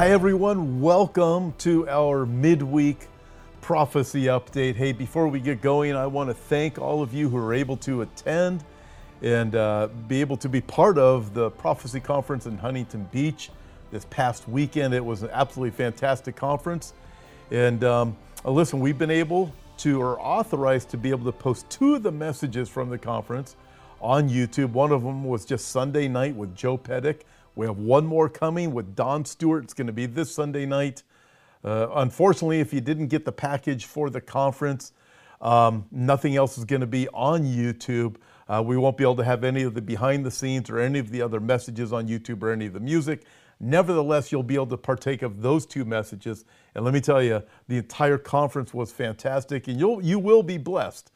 Hi, 0.00 0.12
everyone. 0.12 0.80
Welcome 0.80 1.52
to 1.58 1.86
our 1.86 2.24
midweek 2.24 3.06
prophecy 3.60 4.24
update. 4.28 4.74
Hey, 4.74 4.92
before 4.92 5.28
we 5.28 5.40
get 5.40 5.60
going, 5.60 5.94
I 5.94 6.06
want 6.06 6.30
to 6.30 6.34
thank 6.34 6.78
all 6.78 7.02
of 7.02 7.12
you 7.12 7.28
who 7.28 7.36
are 7.36 7.52
able 7.52 7.76
to 7.76 8.00
attend 8.00 8.64
and 9.20 9.54
uh, 9.54 9.88
be 10.08 10.22
able 10.22 10.38
to 10.38 10.48
be 10.48 10.62
part 10.62 10.96
of 10.96 11.34
the 11.34 11.50
prophecy 11.50 12.00
conference 12.00 12.46
in 12.46 12.56
Huntington 12.56 13.10
Beach 13.12 13.50
this 13.90 14.06
past 14.08 14.48
weekend. 14.48 14.94
It 14.94 15.04
was 15.04 15.22
an 15.22 15.28
absolutely 15.34 15.76
fantastic 15.76 16.34
conference. 16.34 16.94
And 17.50 17.84
um, 17.84 18.16
uh, 18.42 18.52
listen, 18.52 18.80
we've 18.80 18.96
been 18.96 19.10
able 19.10 19.52
to, 19.80 20.00
or 20.00 20.18
authorized 20.18 20.88
to 20.92 20.96
be 20.96 21.10
able 21.10 21.26
to 21.26 21.38
post 21.38 21.68
two 21.68 21.96
of 21.96 22.02
the 22.02 22.12
messages 22.12 22.70
from 22.70 22.88
the 22.88 22.96
conference 22.96 23.54
on 24.00 24.30
YouTube. 24.30 24.70
One 24.70 24.92
of 24.92 25.02
them 25.02 25.24
was 25.24 25.44
just 25.44 25.68
Sunday 25.68 26.08
night 26.08 26.34
with 26.34 26.56
Joe 26.56 26.78
Pettick. 26.78 27.24
We 27.54 27.66
have 27.66 27.78
one 27.78 28.06
more 28.06 28.28
coming 28.28 28.72
with 28.72 28.94
Don 28.94 29.24
Stewart. 29.24 29.64
It's 29.64 29.74
going 29.74 29.88
to 29.88 29.92
be 29.92 30.06
this 30.06 30.32
Sunday 30.32 30.66
night. 30.66 31.02
Uh, 31.64 31.88
unfortunately, 31.94 32.60
if 32.60 32.72
you 32.72 32.80
didn't 32.80 33.08
get 33.08 33.24
the 33.24 33.32
package 33.32 33.84
for 33.84 34.08
the 34.08 34.20
conference, 34.20 34.92
um, 35.40 35.86
nothing 35.90 36.36
else 36.36 36.58
is 36.58 36.64
going 36.64 36.80
to 36.80 36.86
be 36.86 37.08
on 37.08 37.42
YouTube. 37.42 38.16
Uh, 38.48 38.62
we 38.64 38.76
won't 38.76 38.96
be 38.96 39.04
able 39.04 39.16
to 39.16 39.24
have 39.24 39.44
any 39.44 39.62
of 39.62 39.74
the 39.74 39.82
behind 39.82 40.24
the 40.24 40.30
scenes 40.30 40.70
or 40.70 40.78
any 40.78 40.98
of 40.98 41.10
the 41.10 41.22
other 41.22 41.40
messages 41.40 41.92
on 41.92 42.08
YouTube 42.08 42.42
or 42.42 42.50
any 42.50 42.66
of 42.66 42.72
the 42.72 42.80
music. 42.80 43.24
Nevertheless, 43.58 44.32
you'll 44.32 44.42
be 44.42 44.54
able 44.54 44.66
to 44.68 44.76
partake 44.76 45.22
of 45.22 45.42
those 45.42 45.66
two 45.66 45.84
messages. 45.84 46.44
And 46.74 46.84
let 46.84 46.94
me 46.94 47.00
tell 47.00 47.22
you, 47.22 47.42
the 47.68 47.76
entire 47.76 48.16
conference 48.16 48.72
was 48.72 48.90
fantastic, 48.90 49.68
and 49.68 49.78
you'll 49.78 50.02
you 50.02 50.18
will 50.18 50.42
be 50.42 50.56
blessed, 50.56 51.12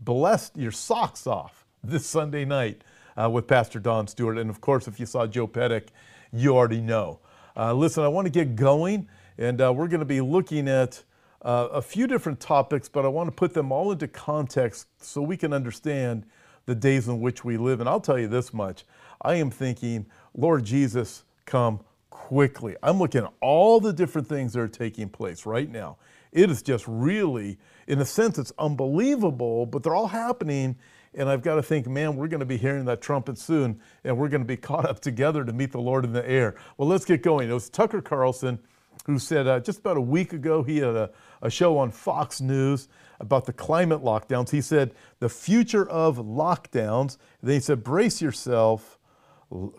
blessed 0.00 0.56
your 0.56 0.72
socks 0.72 1.26
off 1.26 1.66
this 1.82 2.06
Sunday 2.06 2.44
night 2.44 2.82
uh, 3.16 3.30
with 3.30 3.46
Pastor 3.46 3.78
Don 3.78 4.06
Stewart. 4.06 4.38
And 4.38 4.50
of 4.50 4.60
course, 4.60 4.88
if 4.88 4.98
you 5.00 5.06
saw 5.06 5.26
Joe 5.26 5.46
Pettick, 5.46 5.88
you 6.32 6.56
already 6.56 6.80
know. 6.80 7.20
Uh, 7.56 7.72
listen, 7.72 8.02
I 8.02 8.08
want 8.08 8.26
to 8.26 8.30
get 8.30 8.56
going, 8.56 9.08
and 9.38 9.60
uh, 9.60 9.72
we're 9.72 9.88
going 9.88 10.00
to 10.00 10.06
be 10.06 10.20
looking 10.20 10.68
at 10.68 11.02
uh, 11.42 11.68
a 11.72 11.82
few 11.82 12.06
different 12.06 12.40
topics, 12.40 12.88
but 12.88 13.04
I 13.04 13.08
want 13.08 13.28
to 13.28 13.32
put 13.32 13.54
them 13.54 13.70
all 13.70 13.92
into 13.92 14.08
context 14.08 14.88
so 15.00 15.22
we 15.22 15.36
can 15.36 15.52
understand 15.52 16.24
the 16.66 16.74
days 16.74 17.08
in 17.08 17.20
which 17.20 17.44
we 17.44 17.56
live. 17.56 17.80
And 17.80 17.88
I'll 17.88 18.00
tell 18.00 18.18
you 18.18 18.28
this 18.28 18.52
much 18.52 18.84
I 19.22 19.36
am 19.36 19.50
thinking, 19.50 20.06
Lord 20.34 20.64
Jesus, 20.64 21.24
come 21.44 21.80
quickly. 22.10 22.76
I'm 22.82 22.98
looking 22.98 23.24
at 23.24 23.32
all 23.40 23.80
the 23.80 23.92
different 23.92 24.26
things 24.26 24.54
that 24.54 24.60
are 24.60 24.68
taking 24.68 25.08
place 25.08 25.46
right 25.46 25.70
now. 25.70 25.98
It 26.32 26.50
is 26.50 26.62
just 26.62 26.84
really, 26.88 27.58
in 27.86 28.00
a 28.00 28.04
sense, 28.04 28.38
it's 28.38 28.52
unbelievable, 28.58 29.66
but 29.66 29.82
they're 29.82 29.94
all 29.94 30.08
happening. 30.08 30.76
And 31.16 31.28
I've 31.28 31.42
got 31.42 31.56
to 31.56 31.62
think, 31.62 31.86
man, 31.86 32.16
we're 32.16 32.28
going 32.28 32.40
to 32.40 32.46
be 32.46 32.56
hearing 32.56 32.84
that 32.86 33.00
trumpet 33.00 33.38
soon, 33.38 33.80
and 34.02 34.16
we're 34.16 34.28
going 34.28 34.42
to 34.42 34.46
be 34.46 34.56
caught 34.56 34.84
up 34.84 35.00
together 35.00 35.44
to 35.44 35.52
meet 35.52 35.72
the 35.72 35.80
Lord 35.80 36.04
in 36.04 36.12
the 36.12 36.28
air. 36.28 36.56
Well, 36.76 36.88
let's 36.88 37.04
get 37.04 37.22
going. 37.22 37.48
It 37.48 37.54
was 37.54 37.68
Tucker 37.68 38.00
Carlson 38.00 38.58
who 39.06 39.18
said 39.18 39.46
uh, 39.46 39.60
just 39.60 39.80
about 39.80 39.98
a 39.98 40.00
week 40.00 40.32
ago, 40.32 40.62
he 40.62 40.78
had 40.78 40.96
a, 40.96 41.10
a 41.42 41.50
show 41.50 41.76
on 41.76 41.90
Fox 41.90 42.40
News 42.40 42.88
about 43.20 43.44
the 43.44 43.52
climate 43.52 44.02
lockdowns. 44.02 44.50
He 44.50 44.62
said, 44.62 44.94
the 45.18 45.28
future 45.28 45.86
of 45.90 46.16
lockdowns. 46.16 47.18
And 47.40 47.50
then 47.50 47.54
he 47.54 47.60
said, 47.60 47.84
brace 47.84 48.22
yourself 48.22 48.98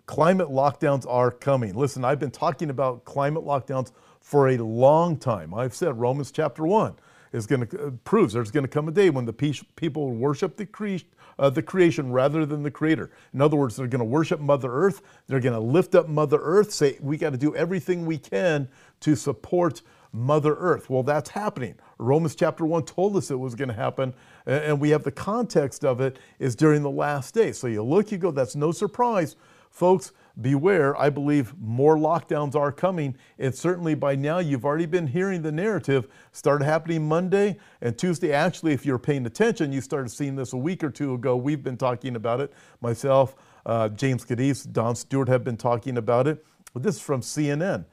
climate 0.06 0.50
lockdowns 0.50 1.06
are 1.10 1.32
coming. 1.32 1.74
Listen, 1.74 2.06
I've 2.06 2.20
been 2.20 2.32
talking 2.32 2.70
about 2.70 3.06
climate 3.06 3.44
lockdowns 3.44 3.92
for 4.22 4.50
a 4.50 4.58
long 4.58 5.18
time. 5.18 5.54
I've 5.54 5.76
said 5.76 6.00
Romans 6.00 6.32
chapter 6.32 6.66
1 6.66 6.96
is 7.34 7.46
going 7.46 7.68
to 7.68 7.88
uh, 7.88 7.90
proves 8.06 8.34
there's 8.34 8.52
going 8.52 8.64
to 8.64 8.70
come 8.70 8.88
a 8.88 8.92
day 8.92 9.10
when 9.10 9.26
the 9.26 9.34
people 9.34 10.08
will 10.08 10.16
worship 10.16 10.56
the, 10.56 10.66
cre- 10.66 10.98
uh, 11.40 11.50
the 11.50 11.62
creation 11.62 12.12
rather 12.12 12.46
than 12.46 12.64
the 12.64 12.72
creator. 12.72 13.12
In 13.34 13.42
other 13.42 13.58
words, 13.58 13.76
they're 13.76 13.88
going 13.88 14.00
to 14.00 14.06
worship 14.06 14.40
Mother 14.40 14.72
Earth. 14.72 15.02
They're 15.28 15.40
going 15.40 15.54
to 15.54 15.60
lift 15.60 15.96
up 15.96 16.08
Mother 16.08 16.40
Earth, 16.42 16.72
say 16.72 16.98
we 17.02 17.18
got 17.18 17.32
to 17.32 17.38
do 17.38 17.56
everything 17.56 18.06
we 18.06 18.18
can 18.18 18.68
to 19.02 19.16
support 19.16 19.82
Mother 20.12 20.56
Earth. 20.56 20.90
Well, 20.90 21.04
that's 21.04 21.30
happening. 21.30 21.76
Romans 21.98 22.36
chapter 22.36 22.66
1 22.66 22.86
told 22.86 23.18
us 23.18 23.32
it 23.32 23.40
was 23.40 23.56
going 23.56 23.68
to 23.68 23.76
happen, 23.76 24.14
and 24.46 24.80
we 24.80 24.90
have 24.92 25.04
the 25.04 25.12
context 25.12 25.84
of 25.84 26.00
it 26.00 26.18
is 26.40 26.56
during 26.56 26.82
the 26.82 26.90
last 26.90 27.34
days. 27.34 27.58
So 27.58 27.68
you 27.68 27.84
look, 27.84 28.12
you 28.12 28.18
go, 28.18 28.32
that's 28.32 28.56
no 28.56 28.72
surprise 28.72 29.36
Folks, 29.76 30.14
beware. 30.42 30.96
I 30.98 31.10
believe 31.10 31.54
more 31.60 31.98
lockdowns 31.98 32.56
are 32.56 32.72
coming. 32.72 33.16
And 33.40 33.54
certainly 33.54 33.96
by 33.96 34.16
now, 34.16 34.40
you've 34.40 34.66
already 34.66 34.86
been 34.86 35.08
hearing 35.08 35.42
the 35.42 35.52
narrative. 35.52 36.08
Started 36.32 36.66
happening 36.66 37.08
Monday 37.08 37.58
and 37.82 37.98
Tuesday. 37.98 38.34
Actually, 38.34 38.74
if 38.74 38.86
you're 38.86 39.00
paying 39.00 39.26
attention, 39.26 39.72
you 39.72 39.82
started 39.82 40.10
seeing 40.10 40.36
this 40.36 40.54
a 40.54 40.58
week 40.58 40.84
or 40.84 40.90
two 40.90 41.14
ago. 41.14 41.36
We've 41.36 41.64
been 41.64 41.78
talking 41.78 42.16
about 42.16 42.42
it. 42.42 42.54
Myself, 42.82 43.36
uh, 43.66 43.90
James 43.90 44.26
Cadiz, 44.26 44.64
Don 44.64 44.96
Stewart 44.96 45.28
have 45.28 45.44
been 45.44 45.58
talking 45.58 45.98
about 45.98 46.28
it. 46.28 46.46
But 46.74 46.84
this 46.84 46.96
is 46.96 47.02
from 47.02 47.22
CNN. 47.22 47.86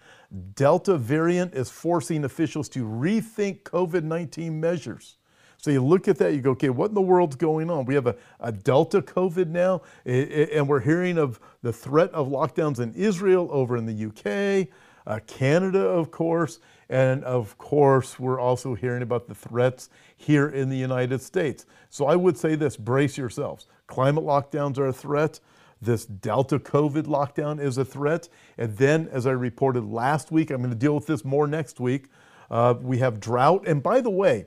Delta 0.55 0.97
variant 0.99 1.55
is 1.55 1.71
forcing 1.71 2.25
officials 2.25 2.69
to 2.71 2.85
rethink 2.85 3.63
COVID 3.63 4.03
19 4.03 4.59
measures. 4.59 5.19
So 5.62 5.71
you 5.71 5.81
look 5.81 6.09
at 6.09 6.19
that, 6.19 6.34
you 6.34 6.41
go, 6.41 6.50
okay, 6.50 6.71
what 6.71 6.89
in 6.89 6.95
the 6.95 7.00
world's 7.00 7.37
going 7.37 7.71
on? 7.71 7.84
We 7.84 7.95
have 7.95 8.09
a, 8.09 8.17
a 8.41 8.50
Delta 8.50 9.00
COVID 9.00 9.47
now, 9.47 9.83
and 10.05 10.67
we're 10.69 10.81
hearing 10.81 11.19
of 11.19 11.39
the 11.62 11.73
threat 11.73 12.11
of 12.11 12.27
lockdowns 12.27 12.81
in 12.81 12.93
Israel, 12.95 13.49
over 13.53 13.77
in 13.77 13.87
the 13.87 14.06
UK, 14.06 14.67
uh, 15.06 15.21
Canada, 15.28 15.78
of 15.78 16.11
course, 16.11 16.59
and 16.89 17.23
of 17.23 17.56
course, 17.59 18.19
we're 18.19 18.41
also 18.41 18.75
hearing 18.75 19.03
about 19.03 19.28
the 19.28 19.37
threats 19.37 19.89
here 20.17 20.49
in 20.49 20.69
the 20.69 20.77
United 20.77 21.23
States. 21.23 21.65
So 21.91 22.06
I 22.06 22.17
would 22.17 22.37
say 22.37 22.56
this 22.56 22.77
brace 22.77 23.17
yourselves. 23.17 23.69
Climate 23.87 24.25
lockdowns 24.25 24.79
are 24.79 24.89
a 24.89 24.93
threat. 24.93 25.39
This 25.81 26.06
Delta 26.06 26.59
COVID 26.59 27.05
lockdown 27.05 27.61
is 27.61 27.79
a 27.79 27.84
threat. 27.84 28.29
And 28.59 28.77
then, 28.79 29.09
as 29.12 29.29
I 29.29 29.33
reported 29.33 29.84
last 29.84 30.33
week, 30.33 30.50
I'm 30.50 30.59
going 30.59 30.71
to 30.71 30.77
deal 30.77 30.97
with 30.97 31.06
this 31.06 31.25
more 31.25 31.47
next 31.47 31.79
week. 31.79 32.06
Uh, 32.50 32.75
we 32.81 32.99
have 32.99 33.21
drought. 33.21 33.67
And 33.67 33.81
by 33.81 34.00
the 34.00 34.11
way, 34.11 34.47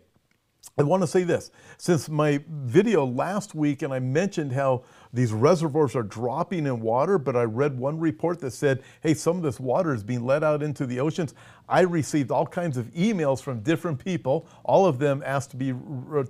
I 0.77 0.83
want 0.83 1.03
to 1.03 1.07
say 1.07 1.23
this. 1.23 1.51
Since 1.77 2.09
my 2.09 2.43
video 2.49 3.05
last 3.05 3.55
week, 3.55 3.81
and 3.81 3.93
I 3.93 3.99
mentioned 3.99 4.51
how 4.51 4.83
these 5.13 5.31
reservoirs 5.31 5.95
are 5.95 6.03
dropping 6.03 6.65
in 6.65 6.81
water, 6.81 7.17
but 7.17 7.35
I 7.35 7.43
read 7.43 7.77
one 7.77 7.99
report 7.99 8.39
that 8.41 8.51
said, 8.51 8.83
hey, 9.01 9.13
some 9.13 9.37
of 9.37 9.43
this 9.43 9.59
water 9.59 9.93
is 9.93 10.03
being 10.03 10.25
let 10.25 10.43
out 10.43 10.61
into 10.61 10.85
the 10.85 10.99
oceans. 10.99 11.33
I 11.69 11.81
received 11.81 12.31
all 12.31 12.45
kinds 12.45 12.77
of 12.77 12.87
emails 12.87 13.41
from 13.41 13.61
different 13.61 14.03
people. 14.03 14.47
All 14.63 14.85
of 14.85 14.99
them 14.99 15.23
asked 15.25 15.51
to 15.51 15.57
be 15.57 15.67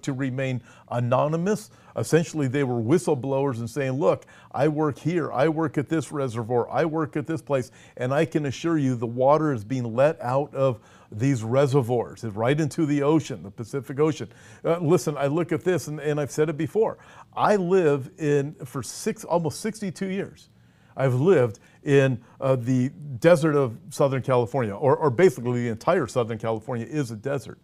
to 0.01 0.13
remain 0.13 0.61
anonymous. 0.91 1.71
Essentially, 1.95 2.47
they 2.47 2.63
were 2.63 2.81
whistleblowers 2.81 3.57
and 3.57 3.69
saying, 3.69 3.93
look, 3.93 4.25
I 4.51 4.67
work 4.67 4.99
here, 4.99 5.31
I 5.31 5.47
work 5.49 5.77
at 5.77 5.89
this 5.89 6.11
reservoir, 6.11 6.69
I 6.69 6.85
work 6.85 7.15
at 7.17 7.25
this 7.25 7.41
place, 7.41 7.71
and 7.97 8.13
I 8.13 8.25
can 8.25 8.45
assure 8.45 8.77
you 8.77 8.95
the 8.95 9.07
water 9.07 9.51
is 9.53 9.63
being 9.63 9.95
let 9.95 10.21
out 10.21 10.53
of 10.53 10.79
these 11.11 11.43
reservoirs 11.43 12.23
right 12.23 12.59
into 12.59 12.85
the 12.85 13.03
ocean, 13.03 13.43
the 13.43 13.51
Pacific 13.51 13.99
Ocean. 13.99 14.29
Uh, 14.63 14.79
listen, 14.79 15.17
I 15.17 15.27
look 15.27 15.51
at 15.51 15.63
this, 15.63 15.87
and, 15.87 15.99
and 15.99 16.19
I've 16.19 16.31
said 16.31 16.49
it 16.49 16.57
before. 16.57 16.97
I 17.35 17.55
live 17.55 18.09
in, 18.17 18.55
for 18.65 18.81
six, 18.83 19.23
almost 19.23 19.59
62 19.61 20.07
years, 20.07 20.49
I've 20.97 21.15
lived 21.15 21.59
in 21.83 22.21
uh, 22.39 22.55
the 22.55 22.89
desert 23.19 23.55
of 23.55 23.77
Southern 23.89 24.21
California, 24.21 24.73
or, 24.73 24.95
or 24.95 25.09
basically 25.09 25.63
the 25.63 25.69
entire 25.69 26.07
Southern 26.07 26.37
California 26.37 26.85
is 26.85 27.11
a 27.11 27.15
desert. 27.15 27.59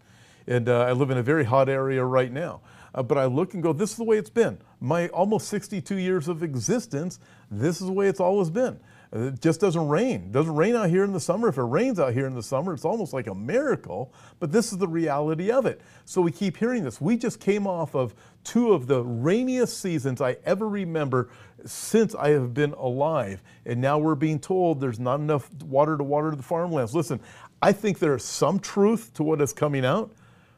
And 0.48 0.68
uh, 0.68 0.82
I 0.82 0.92
live 0.92 1.12
in 1.12 1.18
a 1.18 1.24
very 1.24 1.46
hot 1.46 1.70
area 1.70 2.04
right 2.04 2.32
now. 2.32 2.62
Uh, 2.94 3.02
but 3.04 3.18
I 3.18 3.26
look 3.26 3.54
and 3.54 3.64
go, 3.64 3.72
this 3.72 3.92
is 3.92 3.98
the 3.98 4.04
way 4.04 4.18
it's 4.18 4.30
been. 4.30 4.58
My 4.82 5.08
almost 5.10 5.48
62 5.48 5.96
years 5.96 6.28
of 6.28 6.44
existence, 6.44 7.20
this 7.50 7.80
is 7.80 7.88
the 7.88 7.94
way 7.94 8.08
it's 8.08 8.20
always 8.20 8.50
been. 8.50 8.80
It 9.14 9.42
just 9.42 9.60
doesn't 9.60 9.90
rain. 9.90 10.24
It 10.28 10.32
doesn't 10.32 10.56
rain 10.56 10.74
out 10.74 10.90
here 10.90 11.04
in 11.04 11.12
the 11.12 11.20
summer. 11.20 11.50
If 11.50 11.58
it 11.58 11.64
rains 11.64 12.00
out 12.00 12.14
here 12.14 12.28
in 12.28 12.34
the 12.34 12.44
summer, 12.44 12.74
it's 12.74 12.86
almost 12.86 13.12
like 13.12 13.28
a 13.28 13.36
miracle, 13.36 14.14
but 14.40 14.54
this 14.54 14.72
is 14.72 14.78
the 14.78 14.88
reality 14.88 15.52
of 15.52 15.66
it. 15.66 15.82
So 16.06 16.22
we 16.22 16.32
keep 16.32 16.56
hearing 16.56 16.86
this. 16.86 17.02
We 17.02 17.18
just 17.18 17.42
came 17.42 17.68
off 17.68 17.94
of 17.94 18.16
two 18.46 18.72
of 18.72 18.88
the 18.88 19.04
rainiest 19.04 19.82
seasons 19.82 20.22
I 20.22 20.38
ever 20.46 20.68
remember 20.68 21.30
since 21.66 22.16
I 22.16 22.30
have 22.30 22.54
been 22.54 22.72
alive. 22.74 23.44
And 23.66 23.82
now 23.82 24.00
we're 24.00 24.16
being 24.16 24.40
told 24.40 24.80
there's 24.80 25.00
not 25.00 25.20
enough 25.20 25.50
water 25.62 25.98
to 25.98 26.04
water 26.04 26.34
the 26.34 26.44
farmlands. 26.44 26.96
Listen, 26.96 27.20
I 27.62 27.74
think 27.74 28.00
there's 28.00 28.24
some 28.24 28.60
truth 28.60 29.14
to 29.16 29.24
what 29.24 29.42
is 29.42 29.52
coming 29.52 29.84
out. 29.84 30.14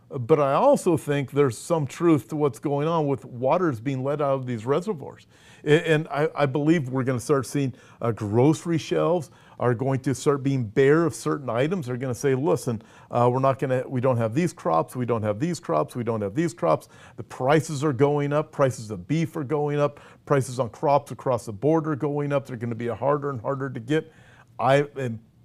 But 0.10 0.40
I 0.40 0.54
also 0.54 0.96
think 0.96 1.32
there's 1.32 1.58
some 1.58 1.88
truth 1.88 2.28
to 2.28 2.36
what's 2.36 2.60
going 2.60 2.88
on 2.88 3.08
with 3.08 3.26
waters 3.26 3.80
being 3.80 4.04
let 4.04 4.22
out 4.22 4.36
of 4.36 4.46
these 4.46 4.64
reservoirs. 4.64 5.26
And 5.64 6.08
I, 6.10 6.30
I 6.36 6.46
believe 6.46 6.90
we're 6.90 7.04
going 7.04 7.18
to 7.18 7.24
start 7.24 7.46
seeing 7.46 7.74
uh, 8.02 8.12
grocery 8.12 8.78
shelves 8.78 9.32
are 9.60 9.74
going 9.74 10.02
to 10.02 10.14
start 10.14 10.44
being 10.44 10.66
bare 10.66 11.06
of 11.06 11.16
certain 11.16 11.50
items. 11.50 11.86
They're 11.86 11.96
going 11.96 12.14
to 12.14 12.20
say, 12.20 12.36
listen, 12.36 12.82
uh, 13.10 13.30
we're 13.32 13.40
not 13.40 13.60
going 13.60 13.70
to, 13.70 13.88
we 13.88 14.02
don't 14.02 14.18
have 14.18 14.34
these 14.34 14.52
crops, 14.52 14.96
we 14.96 15.06
don't 15.06 15.24
have 15.24 15.40
these 15.40 15.62
crops, 15.62 15.96
we 15.96 16.04
don't 16.04 16.22
have 16.22 16.36
these 16.36 16.54
crops. 16.54 16.90
The 17.16 17.24
prices 17.24 17.82
are 17.84 17.94
going 17.94 18.34
up, 18.34 18.52
prices 18.52 18.92
of 18.92 19.08
beef 19.08 19.36
are 19.38 19.44
going 19.44 19.80
up, 19.80 20.02
prices 20.26 20.60
on 20.60 20.70
crops 20.70 21.12
across 21.12 21.46
the 21.46 21.54
board 21.54 21.88
are 21.88 21.96
going 21.96 22.34
up. 22.34 22.46
They're 22.46 22.58
going 22.58 22.70
to 22.72 22.76
be 22.76 22.88
harder 22.88 23.30
and 23.30 23.40
harder 23.40 23.70
to 23.70 23.80
get. 23.80 24.12
I 24.60 24.86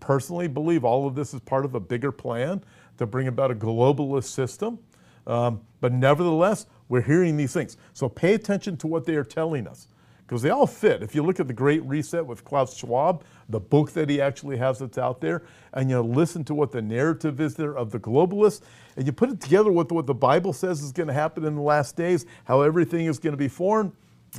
personally 0.01 0.49
believe 0.49 0.85
all 0.85 1.07
of 1.07 1.15
this 1.15 1.33
is 1.33 1.41
part 1.41 1.65
of 1.65 1.75
a 1.77 1.81
bigger 1.81 2.11
plan 2.11 2.65
to 2.97 3.07
bring 3.07 3.29
about 3.29 3.53
a 3.53 3.55
globalist 3.55 4.25
system. 4.25 4.81
Um, 5.29 5.61
but 5.81 5.93
nevertheless, 5.93 6.67
we're 6.89 7.03
hearing 7.03 7.37
these 7.37 7.53
things. 7.53 7.77
So 7.93 8.09
pay 8.09 8.35
attention 8.35 8.77
to 8.79 8.87
what 8.87 9.05
they 9.05 9.15
are 9.15 9.25
telling 9.25 9.69
us 9.69 9.87
because 10.29 10.43
they 10.43 10.51
all 10.51 10.67
fit. 10.67 11.03
If 11.03 11.15
you 11.15 11.23
look 11.23 11.41
at 11.41 11.49
the 11.49 11.55
Great 11.55 11.83
Reset 11.85 12.25
with 12.25 12.45
Klaus 12.45 12.77
Schwab, 12.77 13.25
the 13.49 13.59
book 13.59 13.93
that 13.93 14.11
he 14.11 14.21
actually 14.21 14.59
has 14.59 14.79
that's 14.79 14.99
out 14.99 15.23
there, 15.23 15.43
and 15.73 15.89
you 15.89 16.03
listen 16.03 16.45
to 16.45 16.55
what 16.55 16.71
the 16.71 16.83
narrative 16.83 17.41
is 17.41 17.55
there 17.55 17.75
of 17.75 17.91
the 17.91 17.99
globalists, 17.99 18.61
and 18.97 19.07
you 19.07 19.13
put 19.13 19.31
it 19.31 19.41
together 19.41 19.73
with 19.73 19.91
what 19.91 20.05
the 20.05 20.13
Bible 20.13 20.53
says 20.53 20.83
is 20.83 20.93
going 20.93 21.07
to 21.07 21.15
happen 21.15 21.47
in 21.47 21.55
the 21.55 21.63
last 21.63 21.97
days, 21.97 22.27
how 22.45 22.61
everything 22.61 23.07
is 23.07 23.19
going 23.19 23.33
to 23.33 23.39
be 23.39 23.49
formed, 23.49 23.93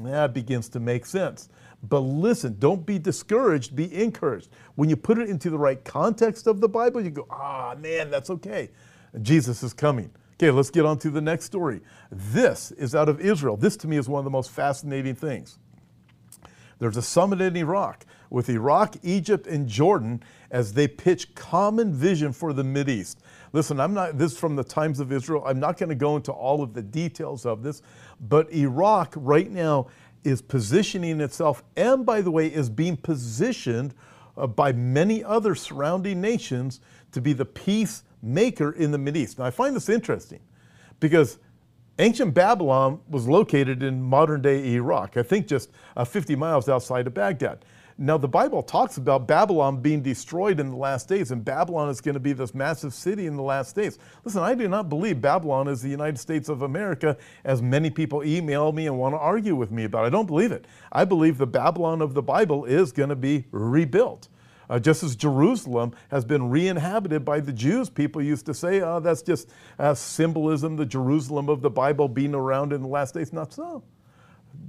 that 0.03 0.31
begins 0.31 0.69
to 0.69 0.79
make 0.79 1.07
sense. 1.07 1.49
But 1.81 2.01
listen, 2.01 2.57
don't 2.59 2.85
be 2.85 2.99
discouraged, 2.99 3.75
be 3.75 3.91
encouraged. 3.91 4.49
When 4.75 4.89
you 4.89 4.95
put 4.95 5.17
it 5.17 5.27
into 5.27 5.49
the 5.49 5.57
right 5.57 5.83
context 5.83 6.45
of 6.45 6.61
the 6.61 6.69
Bible, 6.69 7.01
you 7.01 7.09
go, 7.09 7.25
ah, 7.31 7.75
man, 7.79 8.11
that's 8.11 8.29
okay. 8.29 8.69
Jesus 9.23 9.63
is 9.63 9.73
coming. 9.73 10.11
Okay, 10.35 10.51
let's 10.51 10.69
get 10.69 10.85
on 10.85 10.99
to 10.99 11.09
the 11.09 11.19
next 11.19 11.45
story. 11.45 11.81
This 12.11 12.71
is 12.73 12.93
out 12.93 13.09
of 13.09 13.19
Israel. 13.19 13.57
This 13.57 13.75
to 13.77 13.87
me 13.87 13.97
is 13.97 14.07
one 14.07 14.19
of 14.19 14.23
the 14.25 14.29
most 14.29 14.51
fascinating 14.51 15.15
things. 15.15 15.57
There's 16.79 16.97
a 16.97 17.01
summit 17.01 17.41
in 17.41 17.55
Iraq 17.55 18.05
with 18.29 18.49
Iraq, 18.49 18.95
Egypt, 19.03 19.47
and 19.47 19.67
Jordan 19.67 20.23
as 20.49 20.73
they 20.73 20.87
pitch 20.87 21.35
common 21.35 21.93
vision 21.93 22.31
for 22.31 22.53
the 22.53 22.63
East. 22.89 23.19
Listen, 23.51 23.79
I'm 23.79 23.93
not 23.93 24.17
this 24.17 24.37
from 24.37 24.55
the 24.55 24.63
times 24.63 24.99
of 24.99 25.11
Israel. 25.11 25.43
I'm 25.45 25.59
not 25.59 25.77
going 25.77 25.89
to 25.89 25.95
go 25.95 26.15
into 26.15 26.31
all 26.31 26.61
of 26.61 26.73
the 26.73 26.81
details 26.81 27.45
of 27.45 27.63
this, 27.63 27.81
but 28.21 28.51
Iraq 28.51 29.13
right 29.15 29.49
now 29.49 29.87
is 30.23 30.41
positioning 30.41 31.21
itself, 31.21 31.63
and 31.75 32.05
by 32.05 32.21
the 32.21 32.31
way, 32.31 32.47
is 32.47 32.69
being 32.69 32.97
positioned 32.97 33.93
uh, 34.37 34.47
by 34.47 34.71
many 34.71 35.23
other 35.23 35.55
surrounding 35.55 36.21
nations 36.21 36.81
to 37.11 37.21
be 37.21 37.33
the 37.33 37.45
peacemaker 37.45 38.71
in 38.71 38.91
the 38.91 38.97
Mideast. 38.97 39.39
Now, 39.39 39.45
I 39.45 39.51
find 39.51 39.75
this 39.75 39.89
interesting 39.89 40.39
because 40.99 41.39
Ancient 41.99 42.33
Babylon 42.33 43.01
was 43.09 43.27
located 43.27 43.83
in 43.83 44.01
modern 44.01 44.41
day 44.41 44.73
Iraq, 44.75 45.17
I 45.17 45.23
think 45.23 45.47
just 45.47 45.69
uh, 45.97 46.05
50 46.05 46.33
miles 46.37 46.69
outside 46.69 47.07
of 47.07 47.13
Baghdad. 47.13 47.65
Now, 47.97 48.17
the 48.17 48.29
Bible 48.29 48.63
talks 48.63 48.95
about 48.95 49.27
Babylon 49.27 49.81
being 49.81 50.01
destroyed 50.01 50.61
in 50.61 50.69
the 50.69 50.77
last 50.77 51.09
days, 51.09 51.31
and 51.31 51.43
Babylon 51.43 51.89
is 51.89 51.99
going 51.99 52.13
to 52.13 52.21
be 52.21 52.31
this 52.31 52.55
massive 52.55 52.93
city 52.93 53.27
in 53.27 53.35
the 53.35 53.43
last 53.43 53.75
days. 53.75 53.99
Listen, 54.23 54.41
I 54.41 54.55
do 54.55 54.69
not 54.69 54.87
believe 54.87 55.19
Babylon 55.19 55.67
is 55.67 55.81
the 55.81 55.89
United 55.89 56.17
States 56.17 56.47
of 56.47 56.61
America, 56.61 57.17
as 57.43 57.61
many 57.61 57.89
people 57.89 58.23
email 58.23 58.71
me 58.71 58.87
and 58.87 58.97
want 58.97 59.13
to 59.15 59.19
argue 59.19 59.57
with 59.57 59.69
me 59.69 59.83
about. 59.83 60.05
I 60.05 60.09
don't 60.09 60.27
believe 60.27 60.53
it. 60.53 60.63
I 60.93 61.03
believe 61.03 61.37
the 61.37 61.47
Babylon 61.47 62.01
of 62.01 62.13
the 62.13 62.23
Bible 62.23 62.63
is 62.63 62.93
going 62.93 63.09
to 63.09 63.17
be 63.17 63.43
rebuilt. 63.51 64.29
Uh, 64.69 64.79
just 64.79 65.03
as 65.03 65.15
Jerusalem 65.15 65.93
has 66.11 66.23
been 66.23 66.49
re 66.49 66.67
inhabited 66.67 67.25
by 67.25 67.39
the 67.39 67.51
Jews, 67.51 67.89
people 67.89 68.21
used 68.21 68.45
to 68.45 68.53
say, 68.53 68.81
oh, 68.81 68.99
that's 68.99 69.21
just 69.21 69.49
uh, 69.79 69.93
symbolism, 69.93 70.75
the 70.75 70.85
Jerusalem 70.85 71.49
of 71.49 71.61
the 71.61 71.69
Bible 71.69 72.07
being 72.07 72.35
around 72.35 72.71
in 72.71 72.81
the 72.81 72.87
last 72.87 73.15
days. 73.15 73.33
Not 73.33 73.51
so. 73.51 73.83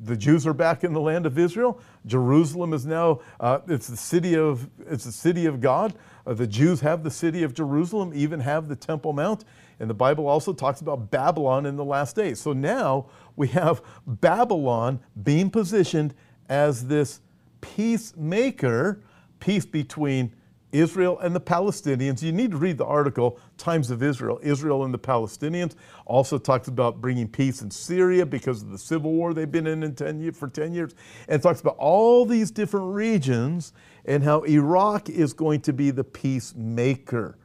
The 0.05 0.17
Jews 0.17 0.47
are 0.47 0.55
back 0.55 0.85
in 0.85 0.93
the 0.93 1.01
land 1.01 1.27
of 1.27 1.39
Israel. 1.39 1.81
Jerusalem 2.07 2.73
is 2.73 2.87
now, 2.87 3.21
uh, 3.39 3.61
it's, 3.69 3.89
the 3.89 3.97
city 3.97 4.37
of, 4.37 4.69
it's 4.89 5.05
the 5.05 5.13
city 5.13 5.47
of 5.47 5.61
God. 5.61 5.95
Uh, 6.27 6.35
the 6.35 6.47
Jews 6.47 6.81
have 6.81 7.03
the 7.03 7.11
city 7.11 7.43
of 7.43 7.53
Jerusalem, 7.53 8.13
even 8.15 8.41
have 8.41 8.69
the 8.69 8.77
Temple 8.77 9.13
Mount. 9.13 9.45
And 9.79 9.91
the 9.91 9.95
Bible 9.95 10.27
also 10.27 10.53
talks 10.53 10.81
about 10.81 11.11
Babylon 11.11 11.67
in 11.67 11.77
the 11.77 11.85
last 11.85 12.17
days. 12.17 12.41
So 12.41 12.53
now 12.53 13.07
we 13.37 13.49
have 13.49 13.83
Babylon 14.07 15.01
being 15.23 15.51
positioned 15.51 16.15
as 16.49 16.87
this 16.87 17.21
peacemaker 17.61 19.03
peace 19.41 19.67
between 19.67 20.33
Israel 20.73 21.19
and 21.19 21.35
the 21.35 21.41
Palestinians. 21.41 22.23
You 22.23 22.33
need 22.33 22.53
to 22.53 22.57
read 22.57 22.79
the 22.79 22.85
article, 22.85 23.39
Times 23.59 23.91
of 23.91 24.03
Israel, 24.03 24.39
Israel 24.43 24.85
and 24.85 24.95
the 24.95 24.99
Palestinians. 24.99 25.75
Also 26.07 26.39
talks 26.39 26.69
about 26.69 27.01
bringing 27.01 27.27
peace 27.27 27.63
in 27.63 27.71
Syria 27.71 28.25
because 28.25 28.63
of 28.63 28.71
the 28.71 28.79
civil 28.79 29.13
war 29.13 29.35
they've 29.35 29.51
been 29.51 29.67
in, 29.67 29.83
in 29.83 29.95
10 29.95 30.33
for 30.33 30.49
10 30.49 30.73
years. 30.73 30.95
And 31.29 31.43
talks 31.43 31.61
about 31.61 31.77
all 31.79 32.25
these 32.25 32.51
different 32.51 32.95
regions 32.95 33.73
and 34.05 34.23
how 34.23 34.43
Iraq 34.43 35.09
is 35.09 35.33
going 35.33 35.61
to 35.63 35.73
be 35.73 35.91
the 35.91 36.05
peacemaker. 36.05 37.37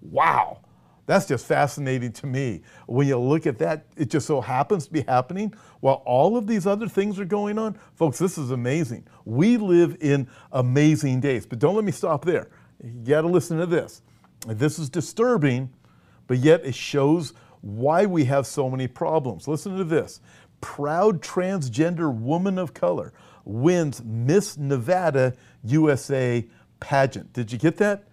Wow. 0.00 0.60
That's 1.08 1.24
just 1.24 1.46
fascinating 1.46 2.12
to 2.12 2.26
me. 2.26 2.60
When 2.86 3.08
you 3.08 3.18
look 3.18 3.46
at 3.46 3.56
that, 3.60 3.86
it 3.96 4.10
just 4.10 4.26
so 4.26 4.42
happens 4.42 4.84
to 4.88 4.92
be 4.92 5.00
happening 5.00 5.54
while 5.80 6.02
all 6.04 6.36
of 6.36 6.46
these 6.46 6.66
other 6.66 6.86
things 6.86 7.18
are 7.18 7.24
going 7.24 7.58
on. 7.58 7.78
Folks, 7.94 8.18
this 8.18 8.36
is 8.36 8.50
amazing. 8.50 9.08
We 9.24 9.56
live 9.56 9.96
in 10.02 10.28
amazing 10.52 11.20
days. 11.20 11.46
But 11.46 11.60
don't 11.60 11.74
let 11.74 11.86
me 11.86 11.92
stop 11.92 12.26
there. 12.26 12.50
You 12.84 12.92
got 13.06 13.22
to 13.22 13.26
listen 13.26 13.56
to 13.56 13.64
this. 13.64 14.02
This 14.46 14.78
is 14.78 14.90
disturbing, 14.90 15.70
but 16.26 16.40
yet 16.40 16.66
it 16.66 16.74
shows 16.74 17.32
why 17.62 18.04
we 18.04 18.26
have 18.26 18.46
so 18.46 18.68
many 18.68 18.86
problems. 18.86 19.48
Listen 19.48 19.78
to 19.78 19.84
this. 19.84 20.20
Proud 20.60 21.22
transgender 21.22 22.14
woman 22.14 22.58
of 22.58 22.74
color 22.74 23.14
wins 23.46 24.04
Miss 24.04 24.58
Nevada 24.58 25.32
USA 25.64 26.46
pageant. 26.80 27.32
Did 27.32 27.50
you 27.50 27.56
get 27.56 27.78
that? 27.78 28.07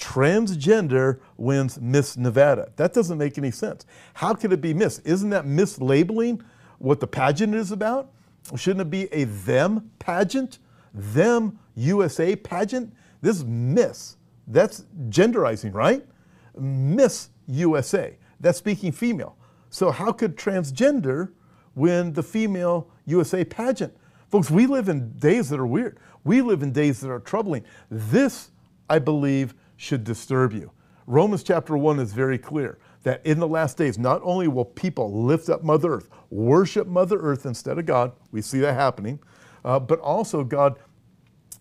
Transgender 0.00 1.20
wins 1.36 1.78
Miss 1.80 2.16
Nevada. 2.16 2.72
That 2.76 2.92
doesn't 2.92 3.18
make 3.18 3.38
any 3.38 3.50
sense. 3.50 3.84
How 4.14 4.34
could 4.34 4.52
it 4.52 4.60
be 4.60 4.74
Miss? 4.74 4.98
Isn't 5.00 5.30
that 5.30 5.44
mislabeling 5.44 6.42
what 6.78 7.00
the 7.00 7.06
pageant 7.06 7.54
is 7.54 7.70
about? 7.70 8.10
Shouldn't 8.56 8.80
it 8.80 8.90
be 8.90 9.12
a 9.12 9.24
them 9.24 9.90
pageant? 9.98 10.58
Them 10.94 11.58
USA 11.76 12.34
pageant? 12.34 12.94
This 13.20 13.36
is 13.36 13.44
Miss. 13.44 14.16
That's 14.48 14.84
genderizing, 15.08 15.74
right? 15.74 16.04
Miss 16.58 17.28
USA. 17.46 18.16
That's 18.40 18.58
speaking 18.58 18.92
female. 18.92 19.36
So 19.68 19.90
how 19.90 20.12
could 20.12 20.36
transgender 20.36 21.32
win 21.74 22.14
the 22.14 22.22
female 22.22 22.88
USA 23.06 23.44
pageant? 23.44 23.94
Folks, 24.30 24.50
we 24.50 24.66
live 24.66 24.88
in 24.88 25.12
days 25.12 25.50
that 25.50 25.60
are 25.60 25.66
weird. 25.66 25.98
We 26.24 26.40
live 26.40 26.62
in 26.62 26.72
days 26.72 27.00
that 27.00 27.10
are 27.10 27.20
troubling. 27.20 27.64
This, 27.90 28.50
I 28.88 28.98
believe, 28.98 29.54
should 29.80 30.04
disturb 30.04 30.52
you. 30.52 30.70
Romans 31.06 31.42
chapter 31.42 31.74
1 31.74 32.00
is 32.00 32.12
very 32.12 32.36
clear 32.36 32.78
that 33.02 33.24
in 33.24 33.40
the 33.40 33.48
last 33.48 33.78
days, 33.78 33.98
not 33.98 34.20
only 34.22 34.46
will 34.46 34.66
people 34.66 35.24
lift 35.24 35.48
up 35.48 35.64
Mother 35.64 35.94
Earth, 35.94 36.10
worship 36.28 36.86
Mother 36.86 37.18
Earth 37.18 37.46
instead 37.46 37.78
of 37.78 37.86
God, 37.86 38.12
we 38.30 38.42
see 38.42 38.60
that 38.60 38.74
happening, 38.74 39.18
uh, 39.64 39.80
but 39.80 39.98
also 40.00 40.44
God 40.44 40.78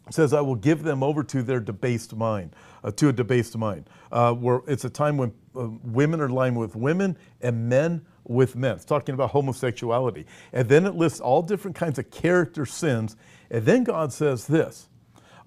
says, 0.09 0.33
I 0.33 0.41
will 0.41 0.57
give 0.57 0.83
them 0.83 1.01
over 1.01 1.23
to 1.23 1.41
their 1.41 1.61
debased 1.61 2.13
mind, 2.13 2.57
uh, 2.83 2.91
to 2.91 3.07
a 3.07 3.13
debased 3.13 3.57
mind. 3.57 3.89
Uh, 4.11 4.33
where 4.33 4.63
it's 4.67 4.83
a 4.83 4.89
time 4.89 5.15
when 5.15 5.31
uh, 5.55 5.69
women 5.85 6.19
are 6.19 6.29
lying 6.29 6.55
with 6.55 6.75
women 6.75 7.17
and 7.39 7.69
men 7.69 8.05
with 8.25 8.57
men. 8.57 8.75
It's 8.75 8.83
talking 8.83 9.15
about 9.15 9.29
homosexuality. 9.29 10.25
And 10.51 10.67
then 10.67 10.85
it 10.85 10.95
lists 10.95 11.21
all 11.21 11.41
different 11.41 11.77
kinds 11.77 11.97
of 11.99 12.11
character 12.11 12.65
sins. 12.65 13.15
And 13.49 13.65
then 13.65 13.85
God 13.85 14.11
says 14.11 14.45
this 14.45 14.88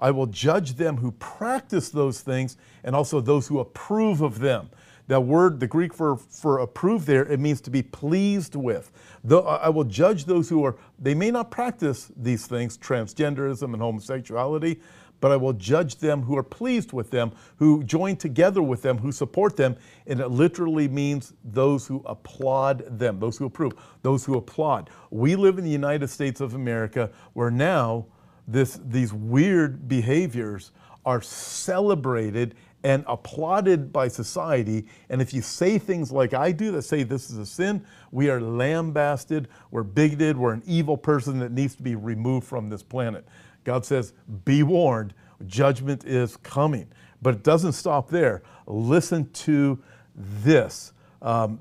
I 0.02 0.10
will 0.10 0.26
judge 0.26 0.74
them 0.74 0.96
who 0.96 1.12
practice 1.12 1.88
those 1.88 2.20
things 2.20 2.56
and 2.82 2.94
also 2.96 3.20
those 3.20 3.46
who 3.46 3.60
approve 3.60 4.20
of 4.20 4.40
them. 4.40 4.68
That 5.06 5.20
word, 5.20 5.60
the 5.60 5.68
Greek 5.68 5.94
for, 5.94 6.16
for 6.16 6.58
approve 6.58 7.06
there, 7.06 7.24
it 7.24 7.38
means 7.38 7.60
to 7.62 7.70
be 7.70 7.82
pleased 7.82 8.56
with. 8.56 8.90
Though 9.22 9.42
I 9.42 9.68
will 9.68 9.84
judge 9.84 10.24
those 10.24 10.48
who 10.48 10.64
are, 10.64 10.76
they 10.98 11.14
may 11.14 11.30
not 11.30 11.52
practice 11.52 12.10
these 12.16 12.46
things, 12.46 12.76
transgenderism 12.76 13.72
and 13.72 13.80
homosexuality, 13.80 14.80
but 15.20 15.30
I 15.30 15.36
will 15.36 15.52
judge 15.52 15.96
them 15.96 16.22
who 16.22 16.36
are 16.36 16.42
pleased 16.42 16.92
with 16.92 17.12
them, 17.12 17.30
who 17.56 17.84
join 17.84 18.16
together 18.16 18.60
with 18.60 18.82
them, 18.82 18.98
who 18.98 19.12
support 19.12 19.56
them. 19.56 19.76
And 20.08 20.18
it 20.18 20.28
literally 20.28 20.88
means 20.88 21.32
those 21.44 21.86
who 21.86 22.02
applaud 22.06 22.98
them, 22.98 23.20
those 23.20 23.38
who 23.38 23.46
approve, 23.46 23.74
those 24.02 24.24
who 24.24 24.36
applaud. 24.36 24.90
We 25.10 25.36
live 25.36 25.58
in 25.58 25.64
the 25.64 25.70
United 25.70 26.08
States 26.08 26.40
of 26.40 26.54
America 26.54 27.10
where 27.34 27.52
now 27.52 28.06
this, 28.46 28.80
these 28.84 29.12
weird 29.12 29.88
behaviors 29.88 30.72
are 31.04 31.20
celebrated 31.20 32.54
and 32.84 33.04
applauded 33.06 33.92
by 33.92 34.08
society. 34.08 34.86
And 35.08 35.22
if 35.22 35.32
you 35.32 35.42
say 35.42 35.78
things 35.78 36.10
like 36.10 36.34
I 36.34 36.52
do 36.52 36.72
that 36.72 36.82
say 36.82 37.02
this 37.02 37.30
is 37.30 37.38
a 37.38 37.46
sin, 37.46 37.84
we 38.10 38.28
are 38.28 38.40
lambasted, 38.40 39.48
we're 39.70 39.84
bigoted, 39.84 40.36
we're 40.36 40.52
an 40.52 40.62
evil 40.66 40.96
person 40.96 41.38
that 41.38 41.52
needs 41.52 41.76
to 41.76 41.82
be 41.82 41.94
removed 41.94 42.46
from 42.46 42.68
this 42.68 42.82
planet. 42.82 43.24
God 43.64 43.84
says, 43.84 44.12
Be 44.44 44.62
warned, 44.62 45.14
judgment 45.46 46.04
is 46.04 46.36
coming. 46.38 46.88
But 47.20 47.36
it 47.36 47.42
doesn't 47.44 47.72
stop 47.72 48.08
there. 48.08 48.42
Listen 48.66 49.30
to 49.30 49.80
this. 50.16 50.92
Um, 51.20 51.60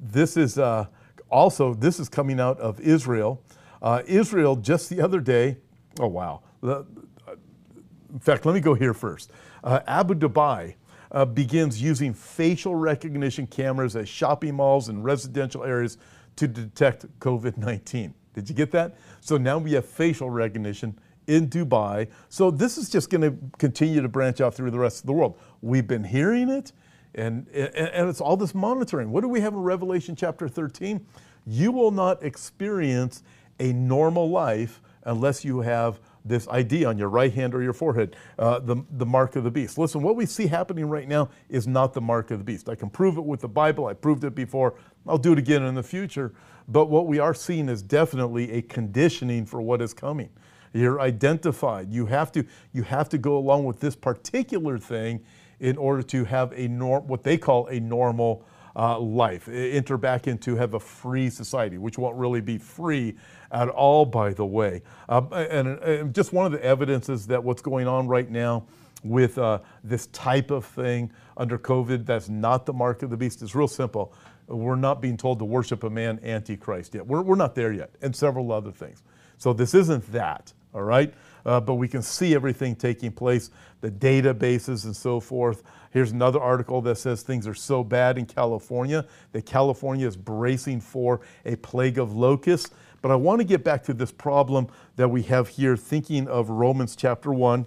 this 0.00 0.36
is 0.38 0.58
uh, 0.58 0.86
also, 1.28 1.74
this 1.74 2.00
is 2.00 2.08
coming 2.08 2.40
out 2.40 2.58
of 2.58 2.80
Israel. 2.80 3.42
Uh, 3.82 4.02
Israel, 4.06 4.56
just 4.56 4.88
the 4.88 5.02
other 5.02 5.20
day, 5.20 5.58
Oh, 6.00 6.08
wow. 6.08 6.42
In 6.62 8.20
fact, 8.20 8.46
let 8.46 8.54
me 8.54 8.60
go 8.60 8.74
here 8.74 8.94
first. 8.94 9.30
Uh, 9.62 9.80
Abu 9.86 10.14
Dhabi 10.14 10.74
uh, 11.12 11.24
begins 11.24 11.80
using 11.80 12.12
facial 12.12 12.74
recognition 12.74 13.46
cameras 13.46 13.96
at 13.96 14.08
shopping 14.08 14.54
malls 14.54 14.88
and 14.88 15.04
residential 15.04 15.64
areas 15.64 15.98
to 16.36 16.48
detect 16.48 17.06
COVID 17.20 17.56
19. 17.56 18.14
Did 18.34 18.48
you 18.48 18.54
get 18.54 18.72
that? 18.72 18.96
So 19.20 19.36
now 19.36 19.58
we 19.58 19.72
have 19.72 19.86
facial 19.86 20.28
recognition 20.28 20.98
in 21.26 21.48
Dubai. 21.48 22.08
So 22.28 22.50
this 22.50 22.76
is 22.76 22.90
just 22.90 23.10
going 23.10 23.22
to 23.22 23.36
continue 23.58 24.02
to 24.02 24.08
branch 24.08 24.40
out 24.40 24.54
through 24.54 24.72
the 24.72 24.78
rest 24.78 25.00
of 25.00 25.06
the 25.06 25.12
world. 25.12 25.38
We've 25.62 25.86
been 25.86 26.04
hearing 26.04 26.50
it, 26.50 26.72
and, 27.14 27.48
and 27.48 28.08
it's 28.08 28.20
all 28.20 28.36
this 28.36 28.54
monitoring. 28.54 29.10
What 29.10 29.22
do 29.22 29.28
we 29.28 29.40
have 29.40 29.54
in 29.54 29.60
Revelation 29.60 30.16
chapter 30.16 30.48
13? 30.48 31.06
You 31.46 31.72
will 31.72 31.92
not 31.92 32.22
experience 32.22 33.22
a 33.60 33.72
normal 33.72 34.28
life 34.30 34.80
unless 35.04 35.44
you 35.44 35.60
have 35.60 36.00
this 36.24 36.48
ID 36.48 36.84
on 36.84 36.96
your 36.96 37.08
right 37.08 37.32
hand 37.32 37.54
or 37.54 37.62
your 37.62 37.72
forehead, 37.72 38.16
uh, 38.38 38.58
the, 38.58 38.76
the 38.92 39.04
mark 39.04 39.36
of 39.36 39.44
the 39.44 39.50
beast. 39.50 39.76
Listen, 39.76 40.02
what 40.02 40.16
we 40.16 40.24
see 40.24 40.46
happening 40.46 40.86
right 40.86 41.06
now 41.06 41.28
is 41.48 41.66
not 41.66 41.92
the 41.92 42.00
mark 42.00 42.30
of 42.30 42.38
the 42.38 42.44
beast. 42.44 42.68
I 42.68 42.74
can 42.74 42.88
prove 42.88 43.18
it 43.18 43.24
with 43.24 43.40
the 43.40 43.48
Bible. 43.48 43.86
I 43.86 43.92
proved 43.92 44.24
it 44.24 44.34
before. 44.34 44.74
I'll 45.06 45.18
do 45.18 45.32
it 45.32 45.38
again 45.38 45.62
in 45.62 45.74
the 45.74 45.82
future. 45.82 46.32
But 46.66 46.86
what 46.86 47.06
we 47.06 47.18
are 47.18 47.34
seeing 47.34 47.68
is 47.68 47.82
definitely 47.82 48.52
a 48.52 48.62
conditioning 48.62 49.44
for 49.44 49.60
what 49.60 49.82
is 49.82 49.92
coming. 49.92 50.30
You're 50.72 51.00
identified. 51.00 51.90
You 51.90 52.06
have 52.06 52.32
to, 52.32 52.44
you 52.72 52.82
have 52.82 53.08
to 53.10 53.18
go 53.18 53.36
along 53.36 53.64
with 53.64 53.80
this 53.80 53.94
particular 53.94 54.78
thing 54.78 55.24
in 55.60 55.76
order 55.76 56.02
to 56.02 56.24
have 56.24 56.52
a 56.52 56.68
norm, 56.68 57.06
what 57.06 57.22
they 57.22 57.36
call 57.36 57.66
a 57.68 57.78
normal 57.78 58.44
uh, 58.76 58.98
life, 58.98 59.48
enter 59.48 59.96
back 59.96 60.26
into 60.26 60.56
have 60.56 60.74
a 60.74 60.80
free 60.80 61.30
society, 61.30 61.78
which 61.78 61.96
won't 61.98 62.16
really 62.16 62.40
be 62.40 62.58
free 62.58 63.16
at 63.52 63.68
all, 63.68 64.04
by 64.04 64.32
the 64.32 64.44
way. 64.44 64.82
Uh, 65.08 65.22
and, 65.32 65.68
and, 65.78 66.14
just 66.14 66.32
one 66.32 66.44
of 66.44 66.52
the 66.52 66.64
evidences 66.64 67.26
that 67.28 67.42
what's 67.42 67.62
going 67.62 67.86
on 67.86 68.08
right 68.08 68.30
now 68.30 68.66
with 69.04 69.38
uh, 69.38 69.60
this 69.84 70.06
type 70.08 70.50
of 70.50 70.64
thing 70.64 71.12
under 71.36 71.58
COVID, 71.58 72.04
that's 72.06 72.28
not 72.28 72.66
the 72.66 72.72
mark 72.72 73.02
of 73.02 73.10
the 73.10 73.16
beast, 73.16 73.42
is 73.42 73.54
real 73.54 73.68
simple. 73.68 74.12
We're 74.46 74.76
not 74.76 75.00
being 75.00 75.16
told 75.16 75.38
to 75.38 75.44
worship 75.44 75.84
a 75.84 75.90
man, 75.90 76.18
Antichrist, 76.22 76.94
yet. 76.94 77.06
We're, 77.06 77.22
we're 77.22 77.36
not 77.36 77.54
there 77.54 77.72
yet, 77.72 77.90
and 78.02 78.14
several 78.14 78.50
other 78.50 78.72
things. 78.72 79.02
So 79.38 79.52
this 79.52 79.74
isn't 79.74 80.10
that, 80.12 80.52
all 80.72 80.82
right? 80.82 81.12
Uh, 81.46 81.60
but 81.60 81.74
we 81.74 81.86
can 81.86 82.02
see 82.02 82.34
everything 82.34 82.74
taking 82.74 83.12
place, 83.12 83.50
the 83.80 83.90
databases 83.90 84.84
and 84.84 84.96
so 84.96 85.20
forth. 85.20 85.62
Here's 85.90 86.10
another 86.10 86.40
article 86.40 86.80
that 86.82 86.96
says 86.96 87.22
things 87.22 87.46
are 87.46 87.54
so 87.54 87.84
bad 87.84 88.18
in 88.18 88.26
California 88.26 89.06
that 89.32 89.46
California 89.46 90.06
is 90.06 90.16
bracing 90.16 90.80
for 90.80 91.20
a 91.44 91.56
plague 91.56 91.98
of 91.98 92.14
locusts. 92.14 92.70
But 93.02 93.10
I 93.10 93.16
want 93.16 93.40
to 93.40 93.44
get 93.44 93.62
back 93.62 93.84
to 93.84 93.94
this 93.94 94.10
problem 94.10 94.68
that 94.96 95.08
we 95.08 95.22
have 95.24 95.48
here, 95.48 95.76
thinking 95.76 96.26
of 96.26 96.48
Romans 96.48 96.96
chapter 96.96 97.32
1 97.32 97.66